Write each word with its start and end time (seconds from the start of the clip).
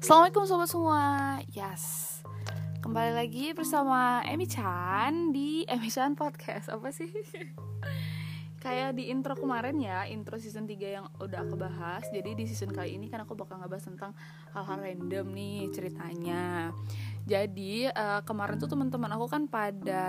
Assalamualaikum 0.00 0.48
sobat 0.48 0.68
semua. 0.72 1.04
Yes. 1.52 1.84
Kembali 2.80 3.12
lagi 3.12 3.52
bersama 3.52 4.24
Emi 4.24 4.48
Chan 4.48 5.28
Di 5.28 5.68
Emi 5.68 5.92
Chan 5.92 6.16
Podcast. 6.16 6.72
Apa 6.72 6.88
sih? 6.88 7.04
Kayak 8.60 8.92
di 8.92 9.08
intro 9.08 9.32
kemarin 9.32 9.80
ya 9.80 10.04
Intro 10.04 10.36
season 10.36 10.68
3 10.68 10.96
yang 11.00 11.06
udah 11.16 11.48
aku 11.48 11.56
bahas. 11.56 12.04
Jadi 12.12 12.36
di 12.36 12.44
season 12.44 12.68
kali 12.70 13.00
ini 13.00 13.08
kan 13.08 13.24
aku 13.24 13.32
bakal 13.32 13.56
ngebahas 13.56 13.88
tentang 13.88 14.12
Hal-hal 14.52 14.82
random 14.82 15.26
nih 15.32 15.70
ceritanya. 15.72 16.74
Jadi 17.22 17.86
uh, 17.86 18.20
kemarin 18.26 18.58
tuh 18.58 18.66
teman-teman 18.66 19.06
aku 19.14 19.30
kan 19.30 19.46
pada 19.46 20.02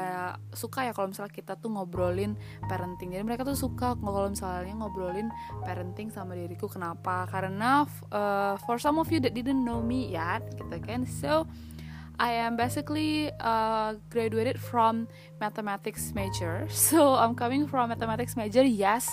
suka 0.51 0.87
ya 0.87 0.91
kalau 0.97 1.13
misalnya 1.13 1.29
kita 1.29 1.53
tuh 1.55 1.69
ngobrolin 1.69 2.33
parenting. 2.65 3.13
Jadi 3.13 3.23
mereka 3.23 3.45
tuh 3.45 3.53
suka 3.53 3.93
kalau 3.95 4.33
misalnya 4.33 4.73
ngobrolin 4.73 5.29
parenting 5.61 6.09
sama 6.09 6.33
diriku. 6.33 6.65
Kenapa? 6.65 7.29
Karena 7.29 7.85
uh, 8.09 8.57
for 8.65 8.81
some 8.81 8.97
of 8.97 9.07
you 9.13 9.21
that 9.21 9.31
didn't 9.37 9.61
know 9.61 9.79
me 9.79 10.09
yet 10.09 10.41
gitu 10.57 10.75
kan? 10.81 11.05
So 11.05 11.45
I 12.21 12.37
am 12.37 12.53
basically 12.53 13.33
uh, 13.41 13.97
graduated 14.13 14.61
from 14.61 15.09
mathematics 15.41 16.13
major. 16.13 16.69
So 16.69 17.17
I'm 17.17 17.33
coming 17.33 17.65
from 17.65 17.89
mathematics 17.89 18.37
major. 18.37 18.61
Yes, 18.61 19.09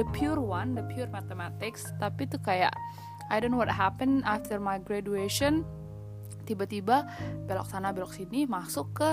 the 0.00 0.08
pure 0.16 0.40
one, 0.40 0.72
the 0.72 0.88
pure 0.88 1.12
mathematics. 1.12 1.92
Tapi 2.00 2.24
tuh 2.24 2.40
kayak 2.40 2.72
I 3.28 3.44
don't 3.44 3.52
know 3.52 3.60
what 3.60 3.68
happened 3.68 4.24
after 4.24 4.56
my 4.56 4.80
graduation 4.80 5.68
tiba-tiba 6.46 7.02
belok 7.50 7.66
sana 7.66 7.90
belok 7.90 8.14
sini 8.14 8.46
masuk 8.46 8.94
ke 8.94 9.10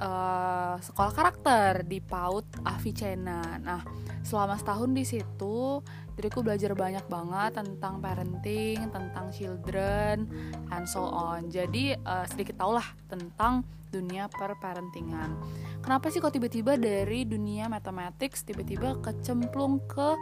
uh, 0.00 0.80
sekolah 0.80 1.12
karakter 1.12 1.84
di 1.84 2.00
PAUD 2.00 2.64
Avicena. 2.64 3.60
Nah, 3.60 3.84
selama 4.24 4.56
setahun 4.56 4.90
di 4.96 5.04
situ, 5.04 5.84
diriku 6.16 6.40
belajar 6.40 6.72
banyak 6.72 7.04
banget 7.06 7.60
tentang 7.60 8.00
parenting, 8.00 8.88
tentang 8.88 9.28
children, 9.30 10.26
and 10.72 10.88
so 10.88 11.04
on. 11.04 11.52
Jadi 11.52 11.94
uh, 11.94 12.24
sedikit 12.24 12.56
tau 12.58 12.72
lah 12.72 12.88
tentang 13.06 13.62
dunia 13.92 14.26
perparentingan. 14.32 15.36
Kenapa 15.84 16.08
sih 16.08 16.22
kok 16.22 16.32
tiba-tiba 16.32 16.78
dari 16.78 17.26
dunia 17.26 17.66
mathematics 17.68 18.46
tiba-tiba 18.46 18.96
kecemplung 19.02 19.82
ke 19.90 20.14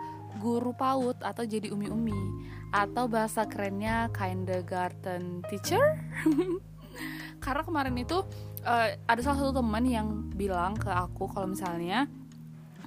guru 0.42 0.72
PAUD 0.75 1.20
atau 1.22 1.44
jadi 1.44 1.69
umi-umi? 1.70 2.48
atau 2.72 3.08
bahasa 3.08 3.48
kerennya 3.48 4.12
kindergarten 4.12 5.41
teacher 5.48 5.81
karena 7.44 7.62
kemarin 7.64 7.97
itu 7.97 8.20
uh, 8.64 8.95
ada 9.06 9.20
salah 9.20 9.39
satu 9.42 9.53
teman 9.59 9.84
yang 9.84 10.31
bilang 10.34 10.75
ke 10.78 10.89
aku 10.89 11.31
kalau 11.31 11.51
misalnya 11.51 12.09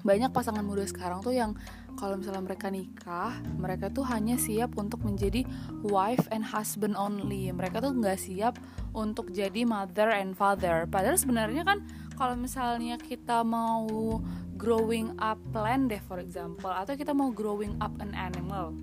banyak 0.01 0.33
pasangan 0.33 0.65
muda 0.65 0.81
sekarang 0.87 1.21
tuh 1.21 1.35
yang 1.35 1.53
kalau 1.99 2.17
misalnya 2.17 2.41
mereka 2.41 2.73
nikah 2.73 3.37
mereka 3.59 3.91
tuh 3.93 4.01
hanya 4.07 4.39
siap 4.39 4.73
untuk 4.79 5.05
menjadi 5.05 5.45
wife 5.85 6.25
and 6.31 6.41
husband 6.41 6.97
only. 6.97 7.51
Mereka 7.51 7.83
tuh 7.83 7.93
nggak 7.93 8.17
siap 8.17 8.57
untuk 8.95 9.29
jadi 9.29 9.67
mother 9.67 10.09
and 10.09 10.33
father. 10.33 10.89
Padahal 10.89 11.19
sebenarnya 11.19 11.61
kan 11.61 11.85
kalau 12.17 12.33
misalnya 12.33 12.97
kita 12.97 13.45
mau 13.45 14.17
growing 14.61 15.13
up 15.17 15.41
plant 15.49 15.89
deh 15.89 16.01
for 16.05 16.21
example 16.21 16.69
atau 16.69 16.93
kita 16.93 17.17
mau 17.17 17.33
growing 17.33 17.73
up 17.81 17.89
an 17.97 18.13
animal 18.13 18.77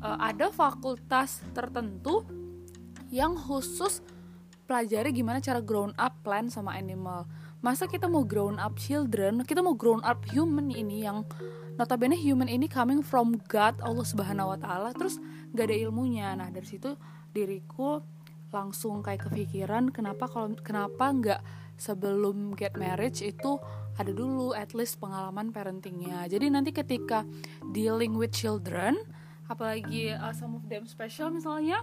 uh, 0.00 0.16
ada 0.18 0.48
fakultas 0.48 1.44
tertentu 1.52 2.24
yang 3.12 3.36
khusus 3.36 4.00
pelajari 4.70 5.10
gimana 5.10 5.42
cara 5.42 5.58
grown 5.58 5.90
up 5.98 6.22
plant 6.22 6.54
sama 6.54 6.78
animal. 6.78 7.26
Masa 7.58 7.90
kita 7.90 8.06
mau 8.06 8.22
grown 8.22 8.62
up 8.62 8.78
children? 8.78 9.42
Kita 9.42 9.66
mau 9.66 9.74
grown 9.74 9.98
up 10.06 10.22
human 10.30 10.70
ini 10.70 11.02
yang 11.02 11.26
notabene 11.74 12.14
human 12.14 12.46
ini 12.46 12.70
coming 12.70 13.02
from 13.02 13.42
God 13.50 13.74
Allah 13.82 14.06
Subhanahu 14.06 14.54
Wa 14.54 14.58
Taala 14.62 14.90
terus 14.94 15.18
gak 15.50 15.66
ada 15.66 15.76
ilmunya. 15.90 16.38
Nah 16.38 16.54
dari 16.54 16.70
situ 16.70 16.94
diriku 17.34 17.98
langsung 18.54 19.02
kayak 19.02 19.26
kepikiran 19.26 19.90
kenapa 19.90 20.30
kalau 20.30 20.54
kenapa 20.62 21.04
nggak 21.14 21.40
sebelum 21.78 22.54
get 22.54 22.74
marriage 22.74 23.22
itu 23.22 23.58
ada 23.98 24.10
dulu 24.14 24.54
at 24.54 24.70
least 24.70 25.02
pengalaman 25.02 25.50
parentingnya. 25.50 26.30
Jadi 26.30 26.46
nanti 26.46 26.70
ketika 26.70 27.26
dealing 27.74 28.14
with 28.14 28.30
children 28.30 28.94
apalagi 29.50 30.14
uh, 30.14 30.30
some 30.30 30.54
of 30.54 30.62
them 30.70 30.86
special 30.86 31.26
misalnya 31.34 31.82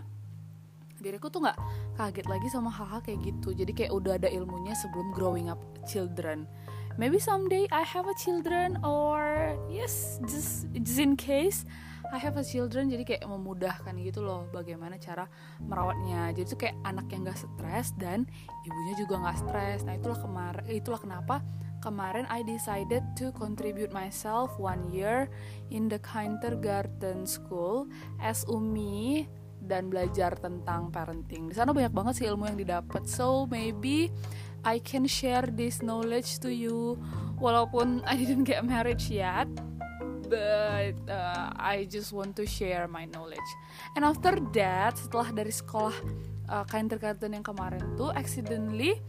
diriku 1.00 1.30
tuh 1.30 1.46
nggak 1.46 1.58
kaget 1.98 2.28
lagi 2.28 2.48
sama 2.50 2.70
hal-hal 2.74 3.02
kayak 3.02 3.20
gitu. 3.26 3.54
Jadi 3.54 3.72
kayak 3.74 3.92
udah 3.94 4.18
ada 4.18 4.30
ilmunya 4.30 4.74
sebelum 4.78 5.14
growing 5.14 5.48
up 5.48 5.62
children. 5.86 6.50
Maybe 6.98 7.22
someday 7.22 7.70
I 7.70 7.86
have 7.86 8.10
a 8.10 8.18
children 8.18 8.82
or 8.82 9.54
yes 9.70 10.18
just 10.26 10.66
just 10.74 10.98
in 10.98 11.14
case 11.14 11.62
I 12.10 12.18
have 12.18 12.42
a 12.42 12.46
children. 12.46 12.90
Jadi 12.90 13.04
kayak 13.06 13.24
memudahkan 13.30 13.94
gitu 14.02 14.26
loh 14.26 14.50
bagaimana 14.50 14.98
cara 14.98 15.30
merawatnya. 15.62 16.34
Jadi 16.34 16.48
tuh 16.50 16.60
kayak 16.60 16.76
anak 16.88 17.06
yang 17.14 17.28
gak 17.30 17.38
stres 17.38 17.94
dan 18.02 18.26
ibunya 18.66 18.94
juga 18.98 19.22
gak 19.30 19.38
stres. 19.46 19.86
Nah 19.86 19.94
itulah 19.94 20.18
kemarin 20.18 20.66
itulah 20.74 20.98
kenapa 20.98 21.46
kemarin 21.86 22.26
I 22.34 22.42
decided 22.42 23.06
to 23.22 23.30
contribute 23.38 23.94
myself 23.94 24.58
one 24.58 24.90
year 24.90 25.30
in 25.70 25.86
the 25.86 26.02
kindergarten 26.02 27.30
school. 27.30 27.86
As 28.18 28.42
Umi 28.50 29.30
dan 29.64 29.92
belajar 29.92 30.38
tentang 30.38 30.90
parenting. 30.94 31.52
Di 31.52 31.56
sana 31.58 31.76
banyak 31.76 31.92
banget 31.92 32.14
sih 32.24 32.26
ilmu 32.30 32.48
yang 32.48 32.60
didapat. 32.60 33.04
So 33.10 33.50
maybe 33.50 34.10
I 34.64 34.80
can 34.84 35.06
share 35.06 35.48
this 35.48 35.84
knowledge 35.84 36.40
to 36.44 36.50
you 36.52 36.98
walaupun 37.38 38.02
I 38.10 38.16
didn't 38.18 38.46
get 38.46 38.64
married 38.64 39.04
yet. 39.08 39.50
But 40.28 41.00
uh, 41.08 41.56
I 41.56 41.88
just 41.88 42.12
want 42.12 42.36
to 42.36 42.44
share 42.44 42.92
my 42.92 43.08
knowledge. 43.08 43.50
And 43.96 44.04
after 44.04 44.36
that, 44.60 45.00
setelah 45.00 45.32
dari 45.32 45.56
sekolah 45.56 45.96
uh, 46.52 46.68
kindergarten 46.68 47.32
yang 47.32 47.48
kemarin 47.48 47.96
tuh, 47.96 48.12
accidentally 48.12 49.00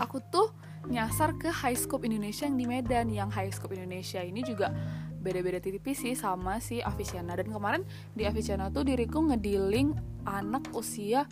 aku 0.00 0.24
tuh 0.32 0.48
nyasar 0.88 1.36
ke 1.36 1.52
High 1.52 1.76
Scope 1.76 2.08
Indonesia 2.08 2.48
yang 2.48 2.56
di 2.56 2.64
Medan 2.64 3.12
yang 3.12 3.28
High 3.28 3.52
Scope 3.52 3.76
Indonesia 3.76 4.24
ini 4.24 4.40
juga 4.40 4.72
beda-beda 5.20 5.60
tipis 5.60 6.00
sih 6.00 6.16
sama 6.16 6.58
si 6.58 6.80
Avicenna. 6.80 7.36
Dan 7.36 7.52
kemarin 7.52 7.84
di 8.16 8.24
Avicenna 8.24 8.72
tuh 8.72 8.88
diriku 8.88 9.20
ngediling 9.20 9.94
anak 10.24 10.72
usia 10.72 11.28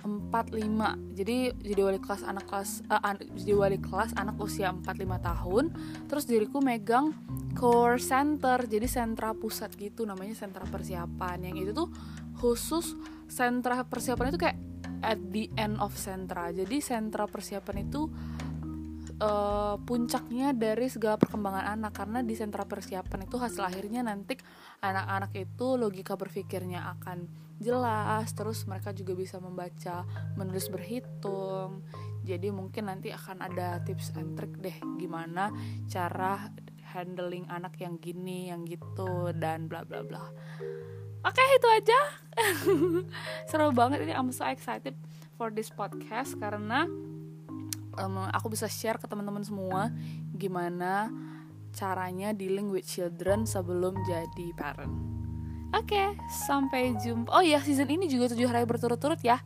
45 0.00 1.12
jadi 1.12 1.52
jadi 1.60 1.80
wali 1.84 2.00
kelas 2.00 2.24
anak 2.24 2.48
kelas 2.48 2.80
uh, 2.88 3.04
an 3.04 3.20
jadi 3.36 3.52
wali 3.52 3.76
kelas 3.76 4.16
anak 4.16 4.36
usia 4.40 4.72
45 4.72 4.88
tahun. 5.20 5.64
Terus 6.08 6.24
diriku 6.24 6.64
megang 6.64 7.12
core 7.56 8.00
center 8.00 8.64
jadi 8.64 8.88
sentra 8.88 9.36
pusat 9.36 9.72
gitu 9.76 10.08
namanya 10.08 10.32
sentra 10.36 10.64
persiapan. 10.64 11.52
Yang 11.52 11.56
itu 11.68 11.72
tuh 11.76 11.88
khusus 12.40 12.96
sentra 13.28 13.84
persiapan 13.84 14.32
itu 14.32 14.40
kayak 14.40 14.58
at 15.04 15.20
the 15.32 15.52
end 15.60 15.76
of 15.80 15.92
sentra. 15.96 16.48
Jadi 16.52 16.80
sentra 16.80 17.28
persiapan 17.28 17.88
itu 17.88 18.08
uh, 19.20 19.76
puncaknya 19.84 20.56
dari 20.56 20.88
segala 20.88 21.20
perkembangan 21.20 21.78
anak. 21.78 21.92
Karena 21.94 22.24
di 22.24 22.34
sentra 22.34 22.64
persiapan 22.66 23.28
itu 23.28 23.36
hasil 23.36 23.62
akhirnya 23.62 24.02
nanti 24.02 24.40
anak-anak 24.80 25.32
itu 25.36 25.66
logika 25.76 26.16
berpikirnya 26.16 26.88
akan 26.98 27.28
jelas 27.60 28.32
terus 28.32 28.64
mereka 28.64 28.96
juga 28.96 29.12
bisa 29.12 29.36
membaca 29.38 30.08
menulis 30.34 30.72
berhitung. 30.72 31.84
Jadi 32.24 32.48
mungkin 32.48 32.88
nanti 32.88 33.12
akan 33.12 33.44
ada 33.44 33.80
tips 33.84 34.16
and 34.16 34.36
trick 34.36 34.52
deh 34.60 34.76
gimana 34.96 35.52
cara 35.88 36.48
handling 36.90 37.46
anak 37.46 37.78
yang 37.78 37.96
gini 38.02 38.50
yang 38.50 38.66
gitu 38.66 39.30
dan 39.36 39.68
bla 39.68 39.84
bla 39.84 40.00
bla. 40.02 40.24
Oke 41.20 41.36
okay, 41.36 41.48
itu 41.60 41.68
aja. 41.68 42.00
Seru 43.48 43.76
banget 43.76 44.08
ini. 44.08 44.16
I'm 44.16 44.32
so 44.32 44.48
excited 44.48 44.96
for 45.36 45.52
this 45.52 45.68
podcast 45.68 46.40
karena 46.40 46.88
um, 48.00 48.24
aku 48.32 48.52
bisa 48.52 48.66
share 48.66 48.96
ke 48.96 49.06
teman-teman 49.06 49.44
semua 49.44 49.92
gimana 50.32 51.12
caranya 51.70 52.34
dealing 52.34 52.72
with 52.72 52.86
children 52.86 53.46
sebelum 53.46 53.94
jadi 54.08 54.46
parent. 54.58 55.20
Oke, 55.70 55.94
okay, 55.94 56.08
sampai 56.26 56.98
jumpa. 56.98 57.30
Oh 57.30 57.46
iya, 57.46 57.62
season 57.62 57.86
ini 57.86 58.10
juga 58.10 58.34
tujuh 58.34 58.50
hari 58.50 58.66
berturut-turut 58.66 59.22
ya. 59.22 59.38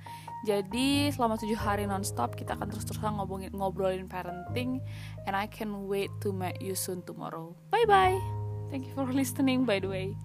Jadi 0.49 1.13
selama 1.13 1.37
tujuh 1.37 1.57
hari 1.57 1.85
nonstop 1.85 2.33
kita 2.33 2.57
akan 2.57 2.73
terus-terusan 2.73 3.13
ngobrolin, 3.21 3.53
ngobrolin 3.53 4.09
parenting. 4.09 4.81
And 5.29 5.37
I 5.37 5.45
can 5.45 5.85
wait 5.85 6.09
to 6.25 6.33
meet 6.33 6.65
you 6.65 6.73
soon 6.73 7.05
tomorrow. 7.05 7.53
Bye 7.69 7.85
bye. 7.85 8.17
Thank 8.73 8.89
you 8.89 8.97
for 8.97 9.05
listening 9.21 9.69
by 9.69 9.85
the 9.85 9.93
way. 9.93 10.17